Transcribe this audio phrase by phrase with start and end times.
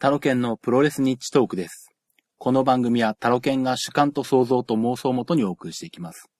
[0.00, 1.90] タロケンのプロレスニッチトークです。
[2.38, 6.30] この番組はタロケンが主観と想像と妄想をもとにお送りしていきます。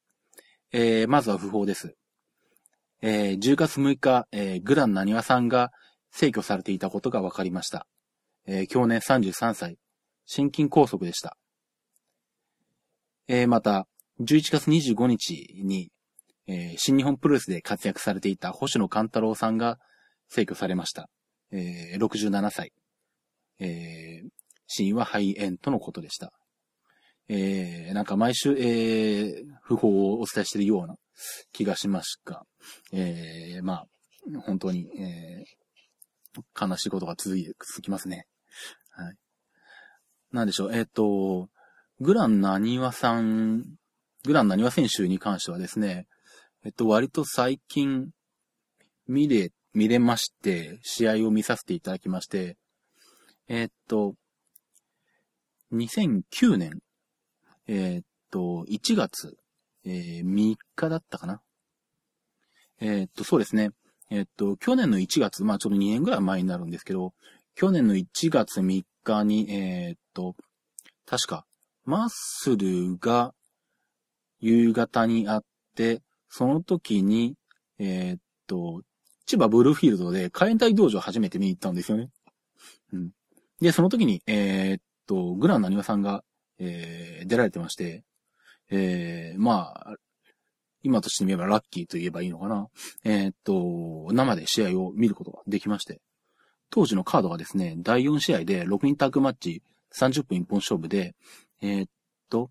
[0.72, 1.94] えー、まずは不法です。
[3.02, 5.72] えー、10月6日、えー、グランなにわさんが
[6.10, 7.86] 逝去されていたことが分かりました。
[8.46, 9.76] えー、去年33歳、
[10.24, 11.36] 心筋梗塞でした。
[13.28, 13.86] えー、また、
[14.20, 15.90] 11月25日に、
[16.46, 19.76] えー、新日本プロレスで活躍されていた星野勘太郎さんが
[20.30, 21.10] 逝去されました。
[21.52, 22.72] えー、67歳。
[23.60, 24.28] えー、
[24.66, 26.32] 死因は肺炎とのことでした。
[27.28, 30.96] えー、なんか毎週、えー、不法をお伝えしているような
[31.52, 32.42] 気がしますが、
[32.92, 33.86] えー、まあ、
[34.44, 38.26] 本当に、えー、悲しいことが続いて、続きますね。
[38.90, 39.16] はい。
[40.32, 41.48] なんでしょう、えっ、と、
[42.00, 43.64] グランなにわさん、
[44.24, 46.06] グランなにわ選手に関してはですね、
[46.64, 48.10] えっと、割と最近、
[49.06, 52.56] 見れ、見れまして、試合を見させていただきまして、
[53.52, 54.14] えっと、
[55.72, 56.78] 2009年、
[57.66, 59.36] えっと、1月、
[59.84, 61.42] えー3日だったかな。
[62.78, 63.70] えっと、そうですね。
[64.08, 67.12] えっと、去年の1月、まあちょっと2年ぐらい前になるんですけど、
[67.56, 70.36] 去年の1月3日に、えっと、
[71.04, 71.44] 確か、
[71.84, 73.34] マッスルが
[74.38, 77.34] 夕方にあって、その時に、
[77.78, 78.82] えっと、
[79.26, 82.10] 千葉ブルーフィールドで火炎隊道場初めて見に行ったんですよね。
[82.92, 83.10] うん。
[83.60, 86.24] で、その時に、えっと、グランなにわさんが、
[86.58, 88.02] えー出られてまして、
[88.70, 89.94] えーまあ、
[90.82, 92.68] 今としてみればラッキーと言えばいいのかな。
[93.04, 96.00] えーっと、生で試合を見ることができまして。
[96.70, 99.62] 当時のカードがですね、第4試合で6人タッグマッチ
[99.94, 101.14] 30分一本勝負で、
[101.60, 101.88] えーっ
[102.30, 102.50] と、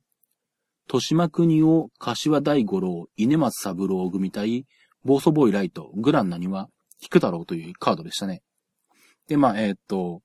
[0.88, 4.66] 豊島国夫、柏大五郎、稲松三郎組対、
[5.06, 8.42] 暴走ボーイライト、グランナには、菊太郎というカードでしたね。
[9.28, 10.22] で、まあ、えーっと、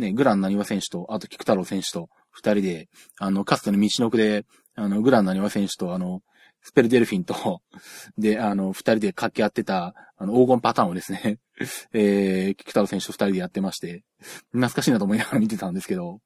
[0.00, 6.22] ね、グランなにわ選手と、あと菊太郎選手と、二人で、あの、かつての道のくで、あの、グランなにわ選手と、あの、
[6.62, 7.62] スペルデルフィンと、
[8.18, 11.38] で、あの、二人で掛け合ってた、あの、黄金パターンをですね、
[11.92, 14.04] えー、菊太郎選手と二人でやってまして、
[14.52, 16.20] 懐かしいなと思いながら見てたんですけど、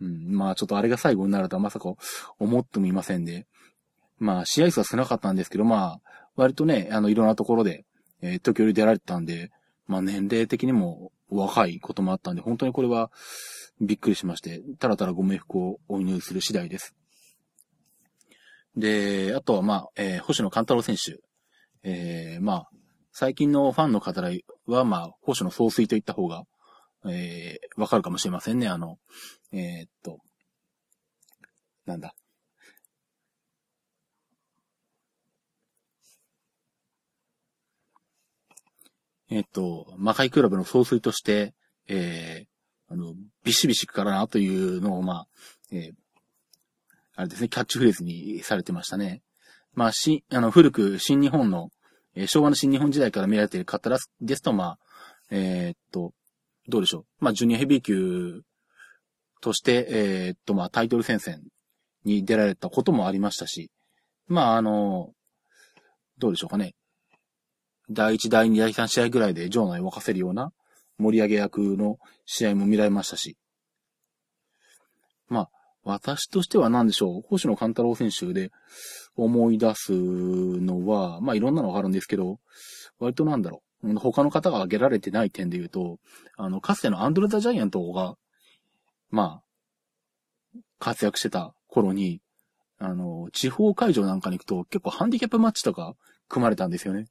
[0.00, 1.92] うん、まあ、ちょっとあれが最後になるとはまさか
[2.38, 3.46] 思ってもいませんで、
[4.18, 7.84] まあ、試合数は少なかったんですけど、まあ、割とね、あの、いろんなところで、
[8.22, 9.50] えー時折出られてたんで、
[9.86, 13.10] まあ、年齢的にも若いこともあったんで、本当にこれは
[13.80, 16.94] びっくりしまして、たらたらご冥福をお祈りする次第です。
[18.76, 21.18] で、あとはまあ、えー星野勘太郎選手。
[21.82, 22.70] えーまあ、
[23.12, 24.22] 最近のファンの方
[24.66, 26.42] は、まあ、星野総帥といった方が、
[27.06, 28.68] えーわかるかもしれませんね。
[28.68, 28.96] あの、
[29.52, 30.18] えーっと、
[31.86, 32.14] なんだ。
[39.30, 41.54] えっと、魔界クラブの総帥として、
[41.88, 43.14] えーあの、
[43.44, 45.26] ビシビシからなというのを、まあ、
[45.72, 45.92] えー
[47.16, 49.22] あれですね、キャッチフレーズにされてましたね。
[49.74, 51.68] まあ、し、あの、古く新日本の、
[52.14, 53.90] えー昭和の新日本時代から見られている方
[54.20, 54.78] ですと、まあ、
[55.30, 56.12] えーっと、
[56.68, 57.24] どうでしょう。
[57.24, 58.42] まあ、ジュニアヘビー級
[59.40, 61.42] として、えーっと、まあ、タイトル戦線
[62.04, 63.70] に出られたこともありましたし、
[64.26, 65.10] まあ、あの、
[66.18, 66.74] どうでしょうかね。
[67.90, 70.52] 第1、第2、第3試合ぐらいで場内を沸かせるような
[70.98, 73.36] 盛り上げ役の試合も見られましたし、
[75.28, 75.50] まあ、
[75.82, 78.50] 私としては何でしょう、星野勘太郎選手で
[79.16, 82.38] 思い出すのは、まあいろんなのがあるんですけど、
[82.98, 85.98] 割となんだろう、他の方が挙げられてない点で言うと、
[86.36, 88.16] あの、かつてのアンドレ・ザ・ジャイアントが、
[89.10, 89.40] ま
[90.54, 92.20] あ、活躍してた頃に、
[92.78, 95.94] あの、地方会場なんかに行くと結構ハンディキャップマッチとか
[96.28, 97.06] 組まれたんですよね。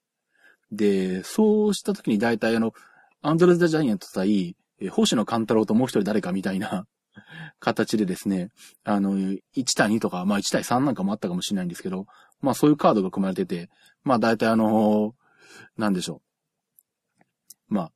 [0.72, 2.74] で、そうした時に大体あの、
[3.22, 4.56] アンドレ・ザ・ジャイアント対、
[4.92, 6.86] 星野勘太郎ともう一人誰かみたいな
[7.60, 8.50] 形でですね、
[8.84, 9.42] あの、1
[9.76, 12.06] 対2とか、まあ1対3なんかもあったかもしれないんですけど、
[12.42, 13.70] まあそういうカードが組まれてて、
[14.04, 15.16] まあ大体あの
[15.78, 16.22] なんでしょ
[17.70, 17.74] う。
[17.74, 17.92] まあ、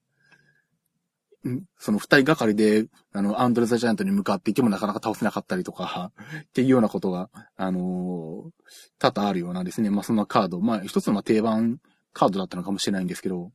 [1.78, 6.12] その二人がかりで、あの、アンドレ・ザ・ジャイアントに向かっていてもなかなか倒せなかったりとか、
[6.42, 8.51] っていうようなことが、あの
[9.00, 11.80] 多々あるようなですね、まあそんなカード、まあ一つの定番
[12.13, 13.51] カードだったのかもしれないんですけど、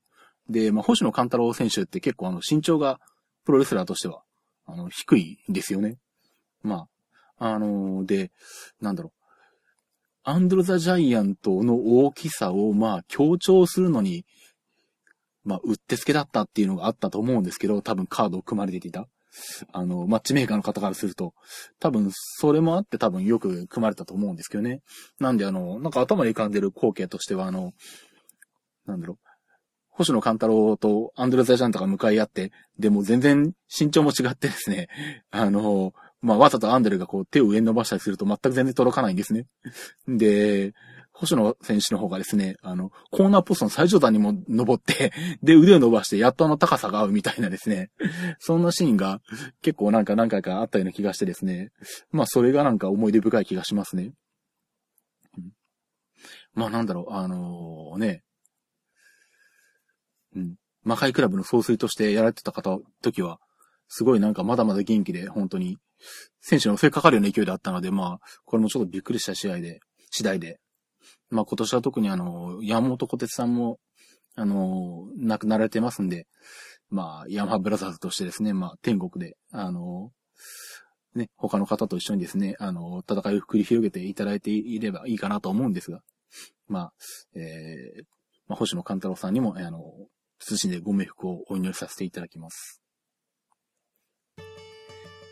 [0.49, 3.00] で、まあ星野勘太郎選手って結構あの身長が
[3.44, 4.22] プロレスラーとしては、
[4.66, 5.96] あの、低いんですよね。
[6.62, 6.87] ま
[7.38, 8.31] あ、あので、
[8.81, 9.19] なんだろう。
[10.25, 14.26] アンドロ・ザ・ジャイアントの大きさを、まあ、強調するのに、
[15.44, 19.08] まあ、うってつけだったっていうのがあったと思うんですけど、多分カードを組まれていた。
[19.72, 21.32] あの、マッチメーカーの方からすると、
[21.81, 24.82] 多分、それもあって多分よく組まれたと思うんですけどね。
[25.19, 27.72] なんで、あの、なんか頭に浮かんでる光景としては、あの、
[28.88, 29.29] なんだろう。
[29.90, 34.88] 星野勘太郎とアンドレザジャンタが向かい合って、でも全然身長も違ってですね、
[35.31, 39.46] あの、まあ、わざとアンデルがこう手を上に伸ばしたりすると全く全然届かないんですね。
[40.08, 40.73] で、
[41.12, 45.12] 星野選手の方がですね、あの、コーナーポストの最上段にも登って、
[45.43, 47.91] で、腕を伸ばして、やっとあの高さが合うみたいなですね、
[48.38, 49.20] そんなシーンが
[49.61, 51.73] 結構なんか何回かあったような気がしてですね、
[52.12, 54.12] まあそれがなんか思い出深い気がしますね。
[56.55, 58.23] まあなんだろう、あのー、ね、
[60.38, 60.55] うん、
[60.85, 63.38] 魔界クラブの総帥としてやられてた方、時は、
[63.88, 65.79] すごいなんかまだまだ元気で、本当に、
[66.40, 69.81] 選手の襲いかかるような勢いであったので、まあ、これもちょっとびっくりした試合で、
[70.11, 70.61] 次第で、
[71.31, 73.79] まあ今年は特にあの、山本小鉄さんも、
[74.35, 76.26] あの、亡くなられてますんで、
[76.91, 80.11] まあ、ヤマハブラザーズとしてですね、まあ、天国で、あの、
[81.14, 86.00] ね、他の方と一緒にですね、あの、戦いを繰り広げていただいていればいいかなと思うんですが、
[86.69, 86.93] まあ、
[87.34, 88.05] えー、
[88.46, 89.82] まあ、星野勘太郎さんにも、あの、
[90.40, 92.82] 謹んでご冥福をお祈りさせていただきます。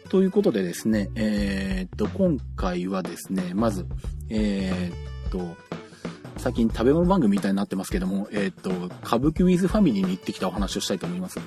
[0.08, 3.86] ということでですね、えー、っと、今回はですね、まず、
[4.30, 5.56] えー、っと、
[6.36, 11.40] 最近食べ物番組みたいになってますけども、えっ、と、歌舞伎ウィズファミリーに行ってきたお話をしたいと思います。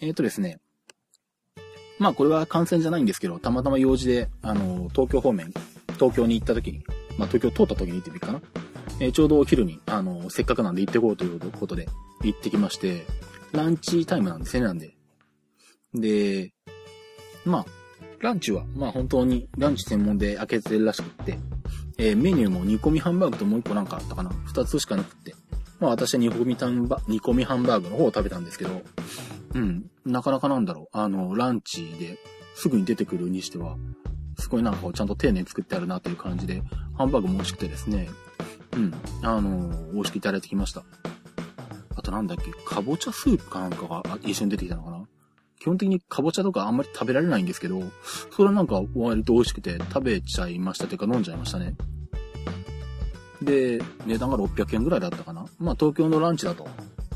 [0.00, 0.58] えっ、とですね、
[1.98, 5.52] まあこれは感染じゃないんですけど、たまたま用事で、あの、東京方面、
[5.94, 6.84] 東京に行った時に、
[7.18, 8.40] まあ東京通った時に行ってみるかな。
[9.00, 11.88] え、ちょうどお昼に、あの、せっかくなんで行ってこうということで
[12.22, 13.06] 行ってきまして、
[13.52, 14.94] ランチタイムなんですね、なんで。
[15.94, 16.52] で、
[17.44, 17.66] まあ、
[18.20, 21.38] ランチは、まあ本当にランチ専門で開けてるらしくって、
[21.96, 25.34] えー、メニューも煮込みハンバーグともう一個なんかあったかな二つしかなくって。
[25.80, 28.82] まあ私は煮込みタンバ、煮込みハンバーグの方を食べたんですけど、
[29.54, 30.86] うん、なかなかなんだろう。
[30.92, 32.18] あの、ランチで
[32.54, 33.76] すぐに出てくるにしては、
[34.38, 36.62] すごいなんかちゃんと丁寧に作ってあるなという感じで、
[36.98, 38.10] ハンバーグも美味しくてですね、
[38.72, 40.84] うん、あの美味しくいただいてきました。
[41.96, 45.06] あとなんだっけ、かぼちゃスープかなんかが一緒に出てきたのかな？
[45.58, 47.82] 基本的にかぼちゃとかあんまり食べられないんですけど、
[48.30, 51.76] それはなんか割と美味しくて食べちゃいましたというか飲んじゃいましたね。
[53.42, 55.44] で、値段が600円ぐらいだったかな？
[55.58, 56.66] まあ東京のランチだと、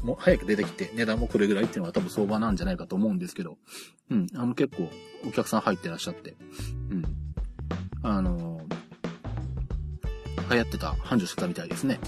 [0.03, 3.56] もう早く出てきて値段もこれぐらいっていうのが多分相場なんじゃないかと思うんですけど、
[4.11, 4.91] うん、あの結構
[5.27, 6.35] お客さん入ってらっしゃって、
[6.91, 7.05] うん。
[8.03, 8.54] あのー、
[10.50, 11.99] 流行ってた繁盛してたみたいですね。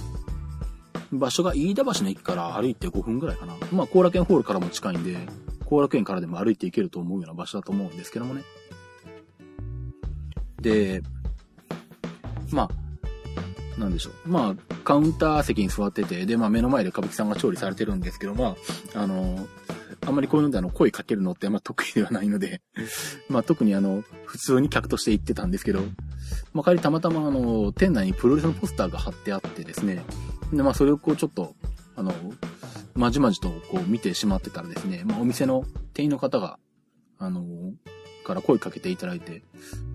[1.13, 3.55] 場所が飯田橋の駅から歩いて5分ぐらいかな。
[3.73, 5.17] まあ後楽園ホールからも近いんで、
[5.65, 8.43] 後楽園からでも歩いていけると思うような場所だと思うんですけどもね。
[10.61, 11.03] で、
[12.51, 12.69] ま
[13.77, 14.29] あ、なんでしょう。
[14.29, 18.57] まあ、カウンター席に座ってて、で、まあ目の前で歌舞伎さんが調理されてるんですけど、ま
[18.95, 19.47] あ、あの、
[20.07, 22.63] あんまりこういうのであの、声かけるのってあんま得意ではないので、
[23.29, 25.81] まあ特にあの、普通に客として行ってたんですけど、
[26.57, 30.03] まあ帰りたまたまあの、店内にプロレスのポスターが貼ってあってですね、
[30.53, 31.55] で、まあそれをこうちょっと、
[31.97, 32.13] あの、
[32.95, 36.59] まじまじとこう見てしまってたらですね、まあ、お店の店員の方が、
[37.19, 37.45] あの、
[38.25, 39.43] から声かけていただいて、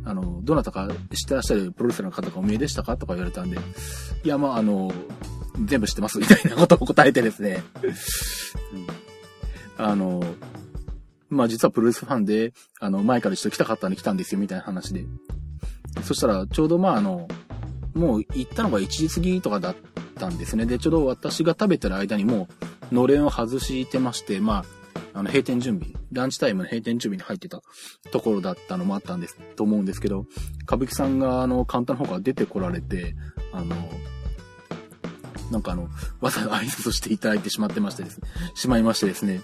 [0.05, 3.57] あの、どなたか知ってらっしゃるプロレスラーの方がお見えでしたかとか言われたんで、
[4.23, 4.91] いや、まあ、あの、
[5.65, 7.63] 全部知ってますみたいなことを答えてですね、
[9.77, 10.23] うん、あの、
[11.29, 15.05] まあ実はプロレスファンで、あの、前から一度来たかったんで来たんですよ、みたいな話で。
[16.03, 17.27] そしたら、ちょうどまああの、
[17.93, 19.75] もう行ったのが1時過ぎとかだっ
[20.15, 20.65] たんですね。
[20.65, 22.47] で、ちょうど私が食べてる間にも
[22.91, 24.65] う、のれんを外してまして、まあ、
[25.13, 27.61] あの、閉店準備、ランチタイムの閉店準備に入ってた
[28.11, 30.25] ところだったのもあったんです、と思うんですけど、
[30.63, 33.15] 歌舞伎さんが、あの、カウンターの方から出てこられて、
[33.51, 33.75] あの、
[35.51, 35.89] なんかあの、
[36.21, 39.41] わざわざ挨拶していただいてしまってましてですね、しまいましてですね、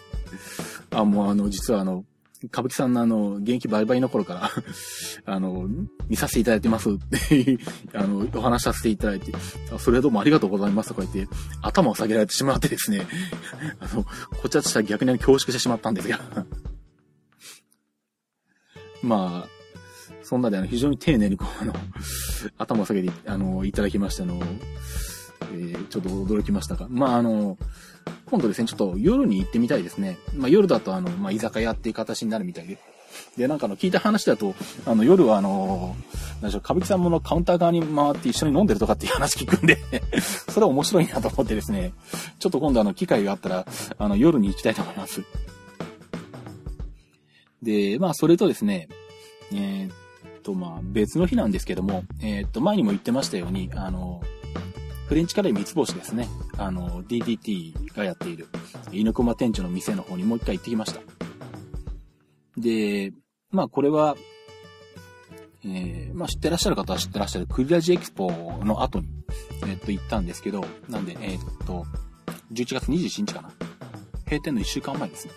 [0.92, 2.06] あ、もうあの、実はあの、
[2.46, 4.52] 歌舞伎さんのあの、現役バイバイの頃から
[5.26, 5.68] あの、
[6.08, 7.58] 見させていただいてますって
[7.98, 9.34] あの、お話しさせていただいて、
[9.80, 13.08] それはどうもありがとうございますとか言って、頭を下げられてしまってですね、
[13.80, 14.04] あの、
[14.42, 16.20] こちはとしたら逆に恐縮してしまったんですが。
[19.02, 19.58] まあ、
[20.24, 21.74] そんなであの、非常に丁寧にこう、あの、
[22.58, 24.40] 頭を下げて、あの、いただきましたの、
[25.42, 27.58] えー、ちょっと驚きましたが、まああの、
[28.26, 30.18] 今度ですね、ちょっと夜に行ってみたいですね。
[30.36, 32.78] まあ夜だとあの、まあ居酒屋っていう形になるみたいで。
[33.38, 35.96] で、なんかあの、聞いた話だと、あの、夜はあの、
[36.42, 39.78] 何でしょう、歌舞伎さんものカウンター側に回って一緒に飲んでるとかっていう話聞くんで
[40.50, 41.94] それは面白いなと思ってですね、
[42.40, 43.66] ちょっと今度あの、機会があったら、
[43.98, 45.24] あの、夜に行きたいと思います。
[47.62, 48.88] で、まあ、それとですね、
[49.52, 54.22] えー、っと、まあ、別の日なんですけども、えー、っと、前にも言ってましたように、あの、
[55.08, 56.28] フレンチカレー三つ星ですね。
[56.58, 58.48] あの、DDT がやっている、
[58.92, 61.00] 犬駒店長の店の方にもう一回行ってきました。
[62.58, 63.14] で、
[63.50, 64.18] まあこれは、
[65.64, 68.30] えー、まあ知ってらっしゃる方は知ってらっしゃるクリラジエキスポ
[68.64, 69.08] の後に、
[69.66, 71.86] えっと行ったんですけど、なんで、え、っと、
[72.52, 73.52] 11月27日かな。
[74.26, 75.34] 閉店の1週間前ですね。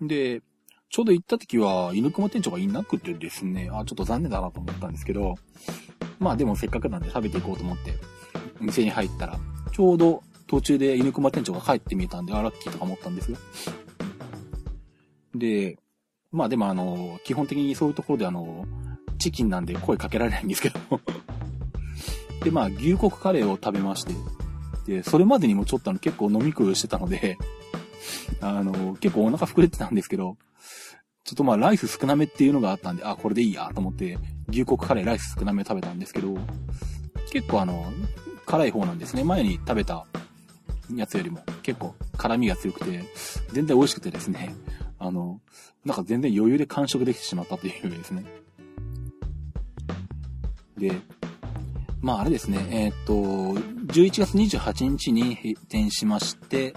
[0.00, 0.08] うん。
[0.08, 0.42] で、
[0.90, 5.36] ちょうど行った時は、犬熊店長がいなくてですね、あ、ちょっと残念だなと思ったんですけど、
[6.22, 7.92] まあでもせっかくなんで食べていこうと思って、
[8.60, 9.38] 店に入ったら、
[9.72, 13.36] ちょうど途中で犬熊店長が帰ってみえたんで、あ、ラッキーとか思ったんですよ。
[15.34, 15.78] で、
[16.30, 18.64] まあでもあの、基本的にそういうところであの、
[19.18, 20.78] チキンなんで声かけられないんですけど
[22.44, 24.14] で、まあ牛国カレーを食べまして、
[24.86, 27.38] で、それまでにもちょっとあの結構飲み食いしてたので
[28.40, 30.36] あの、結構お腹膨れてたんですけど、
[31.32, 34.18] ちょっとまあライス少なめっていうのがあったんで、あ、これでいいやと思って、
[34.50, 36.36] 牛国カレーライス少なめ食べたんですけど、
[37.30, 37.90] 結構あの、
[38.44, 39.24] 辛い方なんですね。
[39.24, 40.04] 前に食べた
[40.94, 43.02] やつよりも結構辛味が強くて、
[43.50, 44.54] 全然美味しくてですね、
[44.98, 45.40] あの、
[45.86, 48.24] なんか全然余裕で完食できてしまったというですね。
[50.76, 50.92] で、
[52.02, 53.14] まああれですね、えー、っと、
[53.90, 56.74] 11月28日に閉店しまして、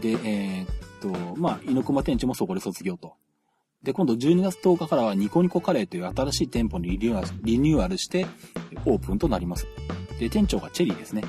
[0.00, 0.68] で、えー、っ
[1.00, 3.16] と、まあ、猪熊店長もそこで卒業と。
[3.82, 8.26] で、今度12月10日からはニコニコカレーという新しい店舗にリニューアルリニューアルして
[8.84, 9.66] オープンとなります。
[10.18, 11.22] で、店長がチェリーですね。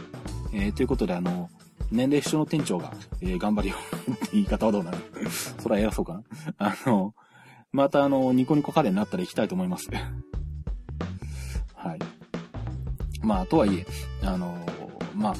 [0.51, 1.49] えー、ということで、あの、
[1.91, 2.91] 年齢不詳の店長が、
[3.21, 3.75] えー、頑張りよ
[4.07, 4.97] うって言い方はどうなの
[5.29, 6.23] それは偉そうかな？
[6.57, 7.13] あの、
[7.71, 9.89] またあの、ニコニコカレーになったら行きたいと思います。
[11.75, 11.99] はい。
[13.21, 13.85] まあ、とはいえ、
[14.23, 14.57] あの、
[15.15, 15.35] まあ、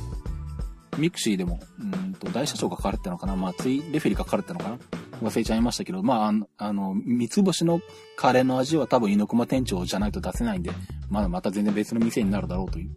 [0.97, 3.35] ミクシーでも、うんと、大社長が書かれてたのかな？
[3.35, 4.77] まあ、ついレフェリーが書かれてたのかな？
[5.21, 7.81] 忘れちゃいましたけど、まあ、あの、三つ星の
[8.15, 10.71] カレーの味は多分猪熊店長じゃないと出せないんで、
[11.09, 12.95] まだまた全然別の店になるだろうという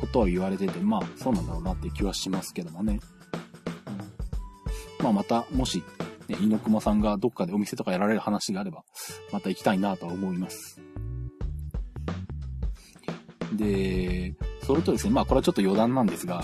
[0.00, 3.00] ことは言われてて、まあ、そうなんだろうなって気はしますけどもね。
[5.00, 5.82] まあ、また、もし、
[6.28, 8.84] ね、猪熊さんがどっかでお店とかやられる話があれば、
[9.32, 10.80] また行きたいなとは思います。
[13.56, 16.42] で、それとですね、まあこれはちょっと余談なんですが、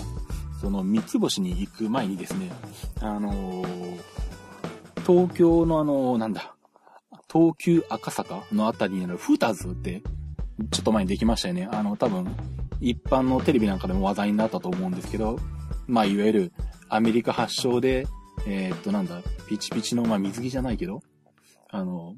[0.61, 2.51] その三つ星に行く前にですね、
[2.99, 3.99] あのー、
[5.09, 6.53] 東京のあの、なんだ、
[7.33, 10.03] 東急赤坂のあたりにあるフーターズって、
[10.69, 11.67] ちょっと前にできましたよね。
[11.71, 12.27] あの、多分、
[12.79, 15.39] 一般のテレビなんかでも話題になったと思うんですけど、
[15.87, 16.53] まあ、いわゆる
[16.89, 18.05] アメリカ発祥で、
[18.45, 21.01] えー、っと、なんだ、ピチピチの、まあ、水着じゃないけど、
[21.71, 22.13] あの、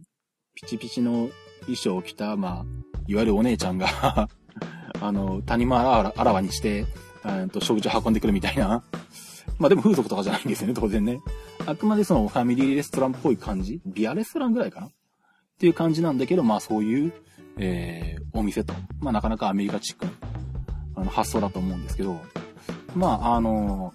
[0.54, 1.30] ピチピチの
[1.62, 2.66] 衣装を着た、まあ、
[3.08, 3.88] いわゆるお姉ちゃんが
[5.00, 6.86] あの、谷間あらわにして、
[7.24, 8.84] えっと、食事を運んでくるみたいな。
[9.58, 11.20] まあでも風俗とかじゃないんですよね、当然ね。
[11.66, 13.82] あくまでそのファミリーレストランっぽい感じ？
[13.86, 14.88] ビアレストランぐらいかな？
[14.88, 14.92] っ
[15.60, 17.14] ていう感じなんだけど、まあそういう、
[17.58, 18.74] えー、お店と。
[19.00, 20.12] まあなかなかアメリカチックな、
[20.96, 22.20] あの、発想だと思うんですけど、
[22.96, 23.94] まああの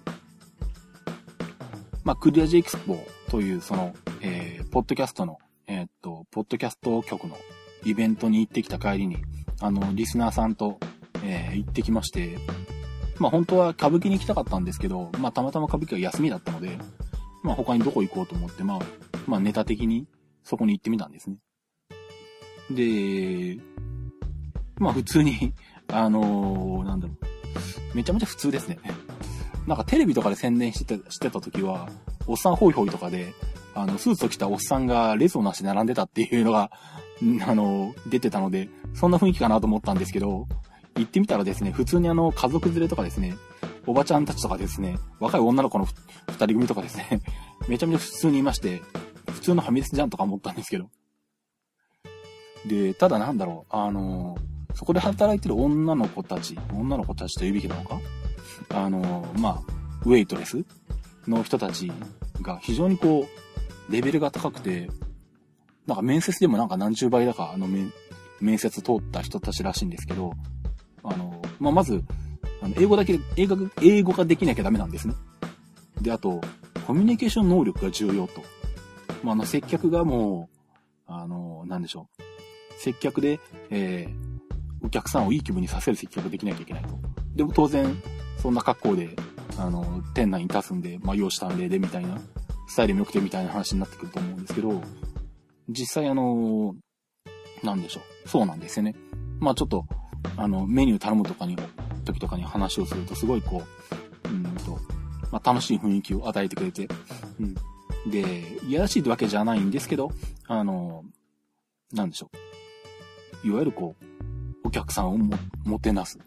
[2.03, 2.97] まあクリアジエクスポ
[3.29, 7.35] というその、えー、ポッドキャストの、えー、っと、ポッドキャスト局の
[7.83, 9.17] イベントに行ってきた帰りに、
[9.59, 10.79] あの、リスナーさんと、
[11.23, 12.37] えー、行ってきまして、
[13.19, 16.77] まあ本当は歌舞伎に行きたかったんですけど、まあたまたま歌舞伎は休みだったので、
[17.43, 18.79] まあ他にどこ行こうと思って、まあ、
[19.25, 20.07] まあネタ的に
[20.43, 21.37] そこに行ってみたんですね。
[22.71, 23.57] で、
[24.77, 25.53] まあ普通に、
[25.91, 28.77] あのー、なんだろう、めちゃめちゃ普通ですね。
[29.65, 31.89] なんかテレビとかで宣伝してた、してた時は、
[32.25, 33.33] おっさんホイホイとかで、
[33.75, 36.71] あの、スーツを着たおっさんが列をなし並んでたっていうのが、
[37.45, 40.47] あの、出てたので、そんな雰囲気かなと思ったんですけど、
[40.95, 43.35] 行ってみたらですね、普通にあの、家族連れとかですね、
[43.87, 47.21] おばちゃんたちとかですね、若い女の子の二人組とかですね、
[47.67, 48.81] めちゃめちゃ普通にいまして、
[49.31, 50.89] 普通のファミレスじゃんとか思ったんですけど。
[52.67, 54.37] で、ただなんだろう、あの、
[54.75, 57.99] そこで働いてる女の子たち、女の子たちというべきなのか？
[58.69, 59.61] あの、まあ、
[60.05, 60.63] ウェイトレス
[61.25, 61.91] の人たち
[62.41, 63.25] が非常にこ
[63.89, 64.89] う、レベルが高くて、
[65.85, 67.93] なんか面接でもなんか何十倍だか、あの面、
[68.41, 70.33] 面接通った人たちらしいんですけど、
[71.03, 72.03] あの、まあ、まず、
[72.61, 75.15] あの、英語だけ、英語、英語ができなきゃダメなんですね。
[76.01, 76.41] で、あと、
[76.85, 78.41] コミュニケーション能力が重要と。
[79.23, 80.57] まあ、あの、接客がもう、
[81.07, 82.23] あの、なんでしょう。
[82.79, 86.99] 接客で、えー、お客さんをいい気分にさせる接客ができなきゃいけないと。
[87.35, 88.01] でも当然、
[88.41, 89.15] そんな格好で、
[89.57, 92.19] あの、店内に立つんで、まあ、用したんで、で、みたいな、
[92.67, 94.81] スタイルも良くてみたいな話になってくると思うんですけど、
[95.69, 96.75] 実際あの、
[97.63, 98.29] なんでしょう。
[98.29, 98.95] そうなんですよね。
[99.39, 99.85] まあちょっと、
[100.35, 101.57] あの、メニュー頼むとかに、
[102.07, 103.63] 時とかに話をすると、すごいこ
[104.25, 104.79] う、うんと、
[105.31, 106.87] まあ楽しい雰囲気を与えてくれて、
[107.39, 107.55] うん。
[108.09, 110.11] で、いやらしいってわけじゃないんですけど、
[110.47, 111.03] あの、
[111.93, 112.29] なんでしょ
[113.43, 113.47] う。
[113.47, 114.05] いわゆるこう、
[114.67, 116.17] お客さんをも、もてなす。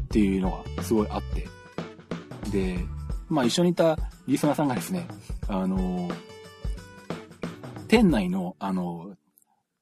[0.00, 1.46] っていうのがすごいあって。
[2.50, 2.78] で、
[3.28, 5.06] まあ一緒にいたリスナーさんがですね、
[5.48, 6.08] あの、
[7.88, 9.16] 店内の、あの、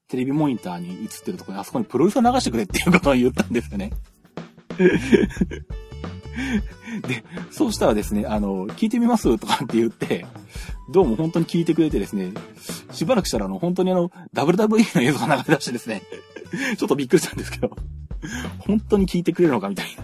[0.07, 3.91] テレビモニターに映ってるところに、あそこにプロレスを流してくれっていうことを言ったんですよね。
[7.07, 9.37] で、そうしたらですね、あの、聞いてみます？
[9.37, 10.25] とかって言って、
[10.91, 12.31] どうも本当に聞いてくれてですね、
[12.91, 16.01] しばらくしたらあの、本当にあの、WWE の映像が流れ出してですね、
[16.77, 17.75] ちょっとびっくりしたんですけど、
[18.59, 20.03] 本当に聞いてくれるのかみたいな。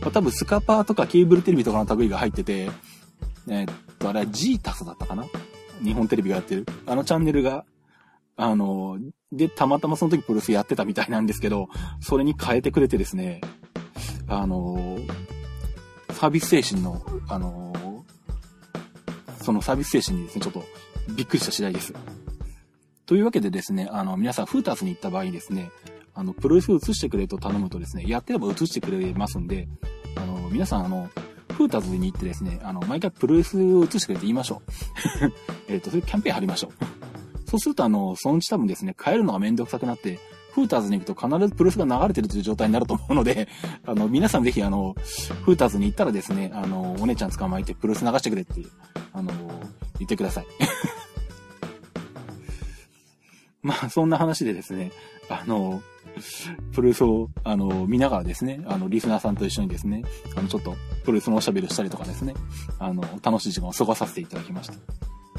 [0.00, 2.70] まあ、多分スカパーとかケーブルテレビとかの類が入ってて、
[3.48, 3.66] え、っ
[3.98, 5.24] と、あれはジータスだったかな？
[5.82, 6.66] 日本テレビがやってる。
[6.86, 7.64] あのチャンネルが、
[8.36, 8.98] あの、
[9.32, 11.68] で、たまたまその時プロレスやってたみたいなんですけど、
[12.00, 13.40] それに変えてくれてですね、
[14.28, 14.98] あの、
[16.10, 18.04] サービス精神の、あの、
[19.42, 20.64] そのサービス精神にですね、ちょっと
[21.14, 21.94] びっくりした次第です。
[23.06, 25.70] というわけでですね、あの、皆さん、フーターズに行った場合にですね、
[26.14, 29.68] あの、プロレス映してくれと頼むとですね、やってれば映してくれますんで、
[30.16, 31.08] あの、皆さん、あの、
[31.52, 34.72] フータズに行ってですね、あの、毎回プロレスを映してくれて言いましょう。
[35.72, 36.95] えっと、それキャンペーン貼りましょう。
[37.46, 40.18] そうすると、あの、そのうち多分ですね、帰るのがめんどくさくなって、
[40.52, 43.46] フーターズに行くと必ずプロレスが流れてるという状態になると思うので、
[43.84, 44.96] あの、皆さんぜひあの、
[45.44, 48.70] フーターズに行ったらですね、あの、お姉ちゃん捕まえてプロレス流してくれっていう、
[49.12, 49.32] あの、
[49.98, 50.46] 言ってください。
[53.62, 54.92] まあ、そんな話でですね、
[55.28, 55.82] あの、
[56.72, 60.04] プロレスを、あの、見ながらですね、あの、リスナーさんと一緒にですね、
[60.36, 60.74] あの、ちょっと、
[61.04, 62.32] プロレスのおしゃべりをしたりとかですね、
[62.78, 64.74] あの、楽しい時間を過ごさせていただきました。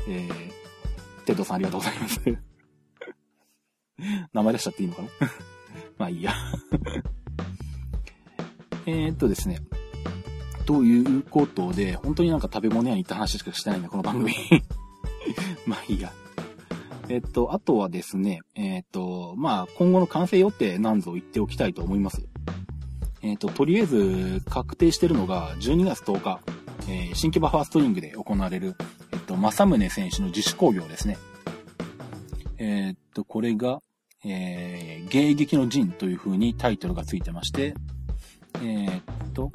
[0.08, 0.67] えー、
[1.28, 2.22] テッドさんありがとうございます。
[4.32, 5.10] 名前出しちゃっていいのかな？
[6.00, 6.34] まあいいや
[8.88, 9.60] えっとですね。
[10.66, 14.34] ということで、本当になんか食べ物屋に行った話しかしてないんだ、この番組
[15.66, 16.14] まあいいや。
[17.10, 22.26] えっと、あとはですね、えっと、まあ、今後の完成予定なんぞ言っておきたいと思います。
[23.22, 26.40] えっと、とりあえず確定してるのが12月10日、
[26.90, 28.76] えー、新規バファーストリングで行われる、
[29.28, 31.18] と、正宗選手の自主工業ですね。
[32.58, 33.82] えっと、これが、
[34.26, 37.76] えー、迎撃の陣という風にタイトルがついてまして、
[38.56, 39.04] えー、っ
[39.34, 39.52] と、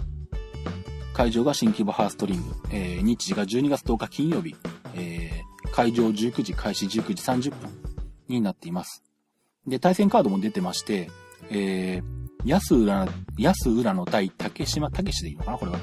[1.13, 4.55] 会場が新規バハーストリング、えー、日時が12月10日金曜日、
[4.95, 7.71] えー、会場19時、開始19時30分
[8.29, 9.03] になっています。
[9.67, 11.11] で、対戦カードも出てまして、
[11.51, 15.79] えー、安浦、安浦の対竹島武史でいいのかなこれは。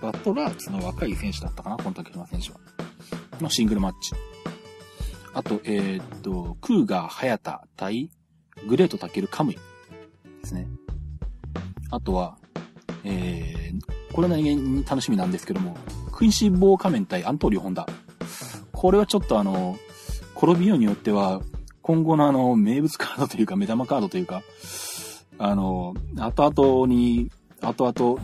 [0.00, 2.56] バトラーツの若い選手だったかなこの竹島選手は。
[3.42, 4.12] のシングルマッチ。
[5.34, 8.10] あと、えー、っと、クーガー、ハヤタ対
[8.68, 9.60] グレートタケル、カムイで
[10.44, 10.66] すね。
[11.90, 12.38] あとは、
[13.04, 15.76] えー、これ何気に楽しみなんですけども、
[16.10, 17.86] 食いしん坊仮面対アントリオ・ホンダ。
[18.72, 19.76] これはちょっとあの、
[20.36, 21.40] 転びようによっては、
[21.82, 24.42] 今後のあの、名物カードというか、目玉カードというか、
[25.38, 28.20] あの、後々に、後々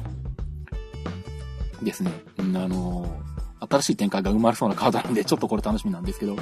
[1.82, 3.08] ですね、あの、
[3.60, 6.36] 新しい展開が生まれそうなカードなんで、ちょっとこれ楽しみなんですけど、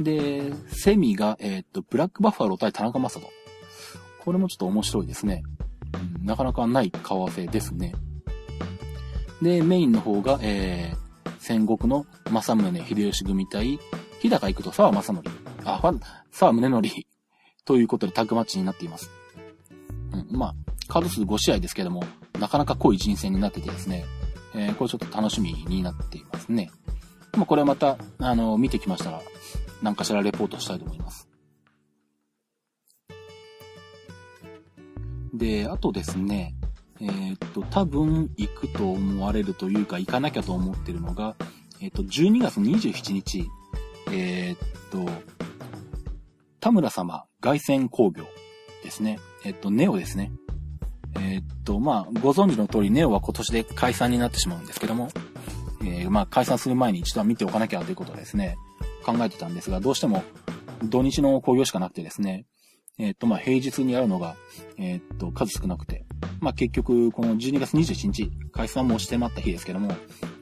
[0.00, 3.28] で、セミが、えー、っと、ブラックバッファロー対田中正人。
[4.20, 5.42] これもちょっと面白いですね。
[6.18, 7.94] うん、なかなかない顔合わせですね。
[9.40, 13.78] で、メインの方が、えー、戦国の正宗秀吉組対、
[14.20, 15.30] 日高行くと沢正則。
[15.64, 16.88] あ、ファン、沢宗則。
[17.64, 19.10] ということでタッグマッチになっています。
[20.12, 20.54] うん、まあ、
[20.88, 22.04] カード数5試合ですけども、
[22.38, 24.04] なかなか濃い人選になっててですね、
[24.56, 26.70] えー、これちょっと楽しみになっていますね。
[27.36, 29.20] まあ、これはまた、あの、見てきましたら、
[29.82, 31.28] 何かしらレポートしたいと思います。
[35.34, 36.54] で、あとですね、
[37.00, 41.36] えー、っと、多分行くと思われるというか、行かなきゃと思ってるのが、
[41.82, 43.46] えー、っと、12月27日、
[44.10, 44.58] えー、っ
[44.90, 45.10] と、
[46.60, 48.24] 田村様凱旋工業
[48.82, 49.18] ですね。
[49.44, 50.32] えっと、ネオですね。
[51.20, 55.08] えっと、まあ、ご存知の通り、ネオは今年で解散になってしまうんですけども、
[55.82, 58.56] えー、まあ、解散する前に一度は見ておかなきゃということですね。
[59.04, 60.24] 考えてたんですが、どうしても
[60.82, 62.46] 土日の興行しかなくてですね、
[62.98, 64.36] えっ、と、まあ、平日にやるのが、
[64.78, 66.06] えっ、と、数少なくて、
[66.40, 69.94] まあ、結局、この12月27日、解散もしてまった日ですけども、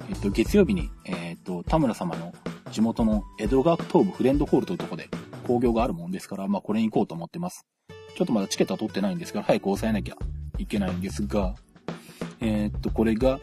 [0.09, 2.33] えっ、と、月曜日に、えっ、と、田村様の
[2.71, 5.09] 地元の江戸川区東部フレンドホールというところで
[5.47, 7.67] 興行があるもんですから、まあ、これに行こうと思ってます。
[8.17, 10.17] ちょっとまだチケットは取ってないんですが、早く抑えなきゃ
[10.59, 11.55] いけないんですが、
[12.41, 13.41] えっと、これが、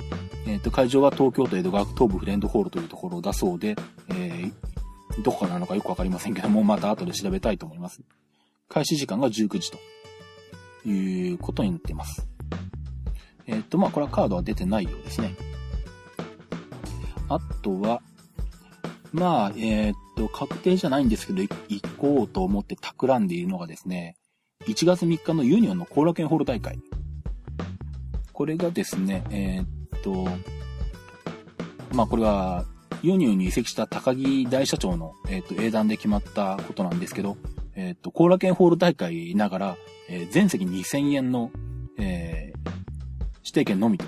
[0.47, 3.75] えっと、会場は東京都江戸川区東部フレンドホールというところだそうで、
[4.09, 8.01] えー、どこかなのかよくわかりませんけども、また後で調べたいと思います。
[8.69, 9.77] 開始時間が19時と
[10.87, 12.27] いうことになっています。
[13.47, 15.35] えっと、まあ、これはカードは出てないようですね。
[17.27, 18.01] あとは、
[19.11, 24.15] まあ、えー、っと、確定じゃないんですけど、行こうと思って企んでいるのがですね、
[24.67, 26.79] 1月3日のユニオンの後楽園ホール大会。
[28.41, 30.27] これがですね、えー、っと、
[31.93, 32.65] まあこれは
[33.03, 37.37] ユニオンに移籍した高木大社長の、えっ、と、英断で決まったことなんですけど、
[37.75, 39.77] えっ、と、後楽園ホール大会ながら、
[40.09, 41.51] え、全席2000円の、
[41.99, 42.69] えー、
[43.41, 44.05] 指定券のみと。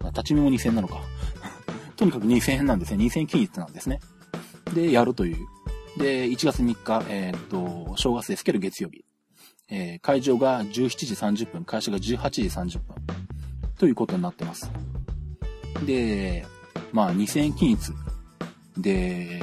[0.00, 1.02] ま、立ち見も2000円なのか。
[1.96, 3.04] とにかく2000円なんですね。
[3.04, 4.00] 2000円均一なんですね。
[4.72, 5.36] で、やるという。
[5.98, 9.04] で、1月3日、えー、っと、正月ですけど月曜日。
[9.68, 10.72] えー、会場が17
[11.34, 13.16] 時30分、会社が18時30分。
[13.78, 14.70] ということになってます。
[15.84, 16.44] で、
[16.92, 17.92] まあ2000均一
[18.76, 19.42] で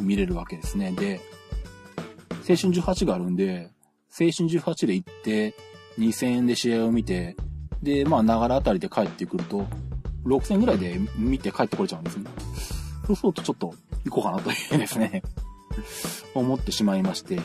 [0.00, 0.92] 見れるわけですね。
[0.92, 1.20] で、
[2.48, 3.70] 青春18があるんで、
[4.10, 5.54] 青春18で行って、
[5.98, 7.36] 2000円で試合を見て、
[7.82, 9.66] で、まあ、ながらあたりで帰ってくると、
[10.24, 12.30] 6000円ぐらいで見て帰ってこれちゃうんですね。
[13.06, 13.74] そうするとちょっと
[14.04, 15.22] 行こうかなというですね
[16.34, 17.38] 思ってしまいまして、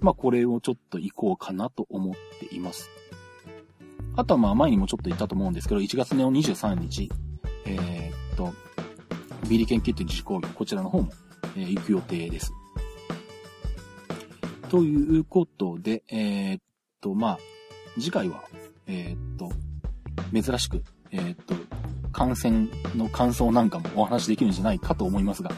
[0.00, 2.88] まあ、これをちょっと行こうかなと思っています。
[4.16, 7.10] あとはまあ前にもちょっと言ったと思うんですけど、1月の23日、
[7.66, 8.52] えー、っと、
[9.48, 11.10] ビリ研究って自主工業、こちらの方も、
[11.56, 12.52] えー、行く予定です。
[14.70, 16.60] ということで、えー、っ
[17.00, 17.38] と、まあ、
[17.94, 18.44] 次回は、
[18.86, 19.50] え、っと、
[20.32, 21.54] 珍しく、え、っと、
[22.12, 25.50] 感染の感想なんかもお話できるんじゃないかと思いますが、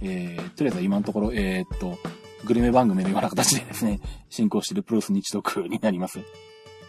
[0.00, 1.98] えー、とりあえず今のところ、え、っと、
[2.44, 6.20] グルメ番組のような形でですね、進行しているプロス日読になります。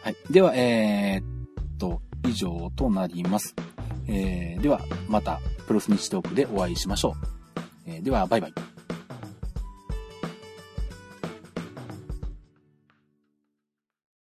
[0.04, 0.18] はい。
[0.30, 3.56] では、えー、っと、以上となります。
[4.06, 7.62] えー、では、また、プロスニッチトークでお会いしましょう。
[7.88, 8.54] えー、では、バイバイ。